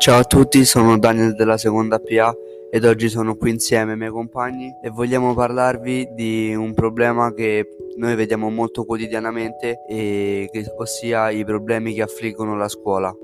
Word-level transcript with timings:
Ciao 0.00 0.18
a 0.18 0.24
tutti, 0.24 0.64
sono 0.64 0.98
Daniel 0.98 1.34
della 1.34 1.58
seconda 1.58 1.98
PA 1.98 2.34
ed 2.70 2.86
oggi 2.86 3.10
sono 3.10 3.36
qui 3.36 3.50
insieme 3.50 3.92
ai 3.92 3.98
miei 3.98 4.10
compagni 4.10 4.74
e 4.82 4.88
vogliamo 4.88 5.34
parlarvi 5.34 6.14
di 6.14 6.54
un 6.54 6.72
problema 6.72 7.34
che 7.34 7.66
noi 7.98 8.14
vediamo 8.14 8.48
molto 8.48 8.86
quotidianamente, 8.86 9.80
che, 9.86 10.50
ossia 10.78 11.28
i 11.28 11.44
problemi 11.44 11.92
che 11.92 12.00
affliggono 12.00 12.56
la 12.56 12.68
scuola. 12.68 13.14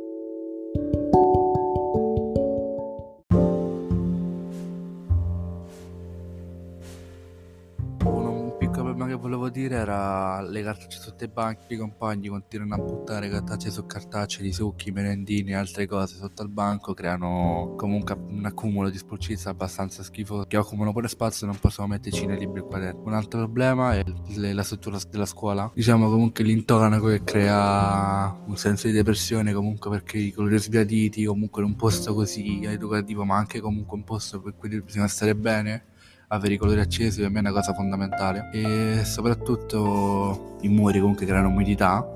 Che 9.07 9.15
volevo 9.15 9.49
dire 9.49 9.77
era 9.77 10.41
le 10.43 10.63
cartacce 10.63 11.01
sotto 11.01 11.25
i 11.25 11.29
banchi, 11.29 11.75
i 11.75 11.77
compagni 11.77 12.29
continuano 12.29 12.75
a 12.75 12.79
buttare 12.79 13.29
cartacce 13.29 13.71
su 13.71 13.87
cartacce 13.87 14.43
di 14.43 14.53
succhi, 14.53 14.91
merendini 14.91 15.51
e 15.51 15.55
altre 15.55 15.87
cose 15.87 16.17
sotto 16.17 16.43
al 16.43 16.49
banco, 16.49 16.95
creano 16.95 17.75
comunque 17.77 18.15
un 18.15 18.45
accumulo 18.45 18.91
di 18.91 18.99
sporcizia 18.99 19.51
abbastanza 19.51 20.03
schifoso 20.03 20.45
che 20.45 20.57
occupano 20.57 20.93
pure 20.93 21.09
spazio 21.09 21.47
e 21.47 21.51
non 21.51 21.59
possono 21.59 21.89
metterci 21.89 22.27
nei 22.27 22.39
libri 22.39 22.61
qua 22.61 22.79
dentro. 22.79 23.03
Un 23.05 23.15
altro 23.15 23.41
problema 23.41 23.95
è 23.95 24.05
la 24.37 24.63
struttura 24.63 24.99
della 25.11 25.27
scuola, 25.27 25.71
diciamo 25.75 26.09
comunque 26.11 26.45
l'intonaco 26.45 27.09
che 27.09 27.23
crea 27.25 28.39
un 28.47 28.57
senso 28.57 28.87
di 28.87 28.93
depressione 28.93 29.53
comunque 29.53 29.91
perché 29.91 30.19
i 30.19 30.33
colori 30.33 30.59
sbiaditi, 30.59 31.25
comunque 31.25 31.63
in 31.63 31.69
un 31.69 31.77
posto 31.77 32.15
così 32.15 32.63
educativo 32.65 33.25
ma 33.25 33.37
anche 33.37 33.61
comunque 33.61 33.97
un 33.97 34.05
posto 34.05 34.41
per 34.41 34.55
cui 34.57 34.81
bisogna 34.83 35.09
stare 35.09 35.35
bene 35.35 35.95
avere 36.29 36.55
i 36.55 36.57
colori 36.57 36.81
accesi 36.81 37.21
per 37.21 37.31
me 37.31 37.39
è 37.39 37.41
una 37.41 37.53
cosa 37.53 37.75
fondamentale. 37.75 38.51
E 38.53 39.03
soprattutto 39.05 40.59
i 40.63 40.69
muri 40.69 41.01
comunque 41.01 41.27
creano 41.27 41.49
umidità. 41.49 42.07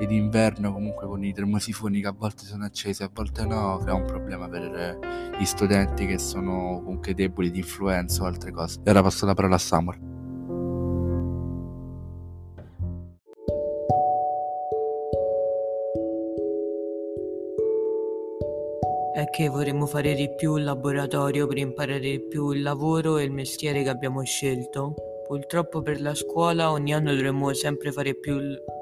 Ed 0.00 0.10
inverno 0.10 0.72
comunque 0.72 1.06
con 1.06 1.22
i 1.22 1.32
termosifoni 1.32 2.00
che 2.00 2.08
a 2.08 2.14
volte 2.16 2.44
sono 2.44 2.64
accesi 2.64 3.04
a 3.04 3.10
volte 3.12 3.46
no 3.46 3.78
crea 3.78 3.94
un 3.94 4.04
problema 4.04 4.48
per 4.48 4.98
gli 5.38 5.44
studenti 5.44 6.04
che 6.04 6.18
sono 6.18 6.80
comunque 6.82 7.14
deboli 7.14 7.52
di 7.52 7.58
influenza 7.58 8.24
o 8.24 8.26
altre 8.26 8.50
cose. 8.50 8.80
E 8.82 8.90
ora 8.90 9.02
passo 9.02 9.24
la 9.24 9.34
parola 9.34 9.54
a 9.54 9.58
Samuel 9.58 10.13
è 19.14 19.30
che 19.30 19.48
vorremmo 19.48 19.86
fare 19.86 20.12
di 20.14 20.28
più 20.34 20.56
il 20.56 20.64
laboratorio 20.64 21.46
per 21.46 21.58
imparare 21.58 22.00
di 22.00 22.20
più 22.20 22.50
il 22.50 22.62
lavoro 22.62 23.16
e 23.16 23.22
il 23.22 23.30
mestiere 23.30 23.84
che 23.84 23.88
abbiamo 23.88 24.24
scelto. 24.24 24.94
Purtroppo 25.24 25.82
per 25.82 26.00
la 26.00 26.16
scuola 26.16 26.72
ogni 26.72 26.92
anno 26.92 27.12
dovremmo 27.12 27.54
sempre 27.54 27.92
fare 27.92 28.16
più, 28.16 28.36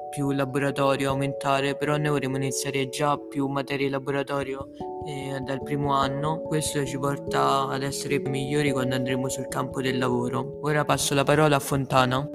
più 0.09 0.31
laboratorio, 0.31 1.11
aumentare, 1.11 1.77
però 1.77 1.97
noi 1.97 2.09
vorremmo 2.09 2.37
iniziare 2.37 2.89
già 2.89 3.15
più 3.15 3.45
materie 3.45 3.89
laboratorio 3.89 4.69
eh, 5.05 5.39
dal 5.39 5.61
primo 5.61 5.93
anno. 5.93 6.41
Questo 6.41 6.83
ci 6.83 6.97
porta 6.97 7.67
ad 7.67 7.83
essere 7.83 8.19
migliori 8.19 8.71
quando 8.71 8.95
andremo 8.95 9.29
sul 9.29 9.47
campo 9.47 9.81
del 9.83 9.99
lavoro. 9.99 10.57
Ora 10.63 10.83
passo 10.83 11.13
la 11.13 11.23
parola 11.23 11.57
a 11.57 11.59
Fontana. 11.59 12.27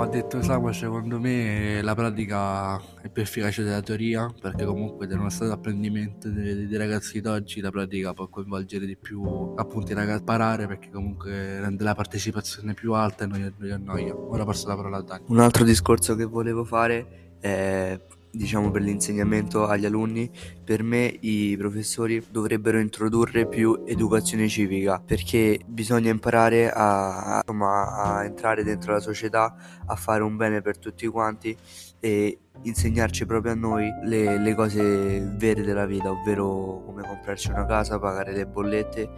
Come 0.00 0.12
ha 0.12 0.14
detto 0.14 0.40
Samuel, 0.40 0.74
secondo 0.74 1.20
me 1.20 1.82
la 1.82 1.94
pratica 1.94 2.80
è 3.02 3.10
più 3.10 3.20
efficace 3.20 3.62
della 3.62 3.82
teoria 3.82 4.32
perché 4.40 4.64
comunque 4.64 5.06
nello 5.06 5.28
stato 5.28 5.48
di 5.48 5.52
apprendimento 5.52 6.30
dei, 6.30 6.66
dei 6.66 6.78
ragazzi 6.78 7.20
d'oggi 7.20 7.60
la 7.60 7.70
pratica 7.70 8.14
può 8.14 8.26
coinvolgere 8.28 8.86
di 8.86 8.96
più 8.96 9.52
appunto 9.56 9.92
i 9.92 9.94
ragazzi 9.94 10.22
a 10.22 10.24
parare 10.24 10.66
perché 10.66 10.88
comunque 10.88 11.60
rende 11.60 11.84
la 11.84 11.94
partecipazione 11.94 12.72
più 12.72 12.94
alta 12.94 13.24
e 13.24 13.26
non 13.26 13.54
gli 13.58 13.68
annoia. 13.68 14.16
Ora 14.16 14.46
passo 14.46 14.68
la 14.68 14.76
parola 14.76 14.96
a 14.96 15.02
Dani. 15.02 15.24
Un 15.26 15.38
altro 15.38 15.64
discorso 15.64 16.16
che 16.16 16.24
volevo 16.24 16.64
fare 16.64 17.34
è 17.38 18.00
diciamo 18.30 18.70
per 18.70 18.82
l'insegnamento 18.82 19.66
agli 19.66 19.86
alunni, 19.86 20.30
per 20.64 20.82
me 20.82 21.14
i 21.20 21.56
professori 21.56 22.24
dovrebbero 22.30 22.78
introdurre 22.78 23.46
più 23.46 23.82
educazione 23.86 24.48
civica 24.48 25.02
perché 25.04 25.60
bisogna 25.66 26.10
imparare 26.10 26.70
a, 26.70 27.42
insomma, 27.44 27.96
a 27.96 28.24
entrare 28.24 28.62
dentro 28.62 28.92
la 28.92 29.00
società, 29.00 29.54
a 29.86 29.94
fare 29.96 30.22
un 30.22 30.36
bene 30.36 30.62
per 30.62 30.78
tutti 30.78 31.06
quanti 31.06 31.56
e 31.98 32.38
insegnarci 32.62 33.26
proprio 33.26 33.52
a 33.52 33.56
noi 33.56 33.88
le, 34.04 34.38
le 34.38 34.54
cose 34.54 35.34
vere 35.36 35.62
della 35.62 35.86
vita, 35.86 36.10
ovvero 36.10 36.82
come 36.84 37.02
comprarci 37.02 37.50
una 37.50 37.66
casa, 37.66 37.98
pagare 37.98 38.32
le 38.32 38.46
bollette, 38.46 39.10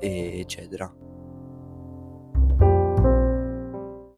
eccetera. 0.00 1.09